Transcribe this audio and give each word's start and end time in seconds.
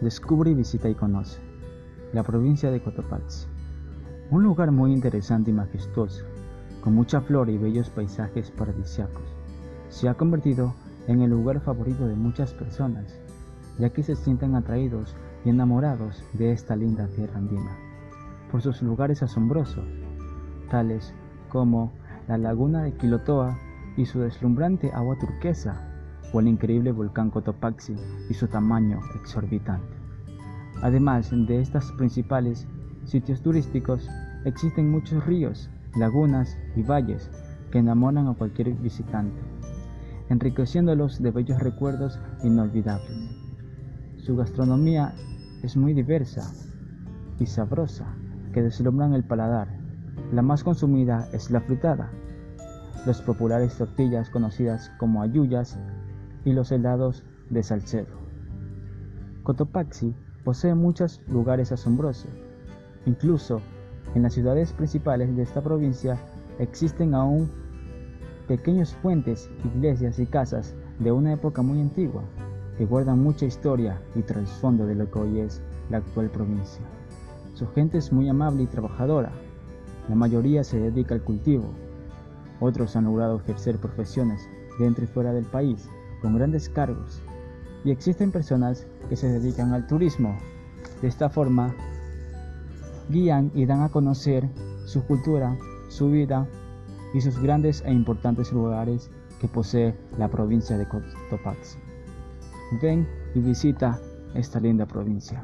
Descubre, 0.00 0.54
visita 0.54 0.88
y 0.88 0.94
conoce 0.94 1.40
la 2.12 2.22
provincia 2.22 2.70
de 2.70 2.80
Cotopaxi. 2.80 3.48
Un 4.30 4.44
lugar 4.44 4.70
muy 4.70 4.92
interesante 4.92 5.50
y 5.50 5.54
majestuoso, 5.54 6.24
con 6.82 6.94
mucha 6.94 7.20
flora 7.20 7.50
y 7.50 7.58
bellos 7.58 7.90
paisajes 7.90 8.52
paradisíacos. 8.52 9.24
Se 9.88 10.08
ha 10.08 10.14
convertido 10.14 10.72
en 11.08 11.20
el 11.22 11.30
lugar 11.30 11.60
favorito 11.60 12.06
de 12.06 12.14
muchas 12.14 12.54
personas, 12.54 13.18
ya 13.78 13.90
que 13.90 14.04
se 14.04 14.14
sienten 14.14 14.54
atraídos 14.54 15.16
y 15.44 15.50
enamorados 15.50 16.22
de 16.34 16.52
esta 16.52 16.76
linda 16.76 17.08
tierra 17.08 17.38
andina, 17.38 17.76
por 18.52 18.62
sus 18.62 18.80
lugares 18.82 19.24
asombrosos, 19.24 19.88
tales 20.70 21.12
como 21.48 21.92
la 22.28 22.38
laguna 22.38 22.84
de 22.84 22.92
Quilotoa 22.92 23.58
y 23.96 24.06
su 24.06 24.20
deslumbrante 24.20 24.92
agua 24.92 25.18
turquesa, 25.18 25.87
o 26.32 26.40
el 26.40 26.48
increíble 26.48 26.92
volcán 26.92 27.30
Cotopaxi 27.30 27.94
y 28.28 28.34
su 28.34 28.46
tamaño 28.48 29.00
exorbitante. 29.14 29.96
Además 30.82 31.30
de 31.30 31.60
estos 31.60 31.90
principales 31.92 32.66
sitios 33.04 33.40
turísticos, 33.42 34.08
existen 34.44 34.90
muchos 34.90 35.24
ríos, 35.26 35.70
lagunas 35.96 36.56
y 36.76 36.82
valles 36.82 37.30
que 37.70 37.78
enamoran 37.78 38.28
a 38.28 38.34
cualquier 38.34 38.72
visitante, 38.74 39.40
enriqueciéndolos 40.28 41.22
de 41.22 41.30
bellos 41.30 41.60
recuerdos 41.60 42.20
inolvidables. 42.44 43.38
Su 44.18 44.36
gastronomía 44.36 45.14
es 45.62 45.76
muy 45.76 45.94
diversa 45.94 46.52
y 47.38 47.46
sabrosa, 47.46 48.06
que 48.52 48.62
deslumbran 48.62 49.14
el 49.14 49.24
paladar. 49.24 49.68
La 50.32 50.42
más 50.42 50.64
consumida 50.64 51.28
es 51.32 51.50
la 51.50 51.60
fritada, 51.60 52.10
los 53.06 53.22
populares 53.22 53.76
tortillas 53.76 54.28
conocidas 54.30 54.90
como 54.98 55.22
ayuyas 55.22 55.78
y 56.48 56.52
los 56.54 56.72
helados 56.72 57.22
de 57.50 57.62
Salcedo. 57.62 58.16
Cotopaxi 59.42 60.14
posee 60.44 60.74
muchos 60.74 61.20
lugares 61.28 61.72
asombrosos. 61.72 62.30
Incluso 63.04 63.60
en 64.14 64.22
las 64.22 64.32
ciudades 64.32 64.72
principales 64.72 65.36
de 65.36 65.42
esta 65.42 65.60
provincia 65.62 66.18
existen 66.58 67.14
aún 67.14 67.50
pequeños 68.46 68.96
puentes, 69.02 69.50
iglesias 69.74 70.18
y 70.18 70.24
casas 70.24 70.74
de 70.98 71.12
una 71.12 71.34
época 71.34 71.60
muy 71.60 71.82
antigua 71.82 72.22
que 72.78 72.86
guardan 72.86 73.22
mucha 73.22 73.44
historia 73.44 74.00
y 74.14 74.22
trasfondo 74.22 74.86
de 74.86 74.94
lo 74.94 75.10
que 75.10 75.18
hoy 75.18 75.40
es 75.40 75.60
la 75.90 75.98
actual 75.98 76.30
provincia. 76.30 76.82
Su 77.52 77.68
gente 77.72 77.98
es 77.98 78.10
muy 78.10 78.26
amable 78.30 78.62
y 78.62 78.66
trabajadora. 78.68 79.32
La 80.08 80.14
mayoría 80.14 80.64
se 80.64 80.80
dedica 80.80 81.14
al 81.14 81.22
cultivo. 81.22 81.66
Otros 82.58 82.96
han 82.96 83.04
logrado 83.04 83.36
ejercer 83.36 83.76
profesiones 83.76 84.48
dentro 84.78 85.04
y 85.04 85.08
fuera 85.08 85.34
del 85.34 85.44
país 85.44 85.90
con 86.20 86.36
grandes 86.36 86.68
cargos 86.68 87.22
y 87.84 87.90
existen 87.90 88.32
personas 88.32 88.86
que 89.08 89.16
se 89.16 89.28
dedican 89.28 89.72
al 89.72 89.86
turismo. 89.86 90.36
De 91.00 91.08
esta 91.08 91.28
forma, 91.28 91.74
guían 93.08 93.50
y 93.54 93.66
dan 93.66 93.82
a 93.82 93.88
conocer 93.88 94.48
su 94.84 95.04
cultura, 95.04 95.56
su 95.88 96.10
vida 96.10 96.46
y 97.14 97.20
sus 97.20 97.38
grandes 97.40 97.82
e 97.86 97.92
importantes 97.92 98.52
lugares 98.52 99.10
que 99.40 99.48
posee 99.48 99.94
la 100.18 100.28
provincia 100.28 100.76
de 100.76 100.86
Cotopaxi. 100.86 101.78
Ven 102.82 103.08
y 103.34 103.40
visita 103.40 103.98
esta 104.34 104.60
linda 104.60 104.86
provincia. 104.86 105.42